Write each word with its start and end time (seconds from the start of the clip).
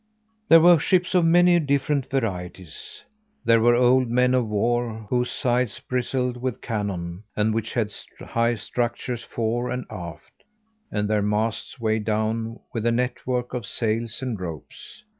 There 0.49 0.61
were 0.61 0.79
ships 0.79 1.13
of 1.13 1.25
many 1.25 1.59
different 1.59 2.09
varieties. 2.09 3.03
There 3.45 3.61
were 3.61 3.75
old 3.75 4.07
men 4.09 4.33
of 4.33 4.47
war, 4.47 5.05
whose 5.11 5.29
sides 5.29 5.79
bristled 5.79 6.37
with 6.37 6.59
cannon, 6.59 7.23
and 7.35 7.53
which 7.53 7.75
had 7.75 7.91
high 8.19 8.55
structures 8.55 9.21
fore 9.23 9.69
and 9.69 9.85
aft, 9.91 10.43
and 10.91 11.07
their 11.07 11.21
masts 11.21 11.79
weighed 11.79 12.05
down 12.05 12.59
with 12.73 12.87
a 12.87 12.91
network 12.91 13.53
of 13.53 13.67
sails 13.67 14.23
and 14.23 14.39
ropes. 14.39 15.03